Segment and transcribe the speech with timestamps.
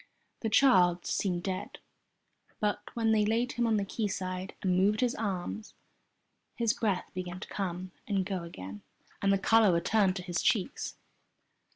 [0.39, 1.77] The child seemed dead,
[2.59, 5.75] but when they laid him on the quayside, and moved his arms,
[6.55, 8.81] his breath began to come and go again
[9.21, 10.95] and the colour returned to his cheeks.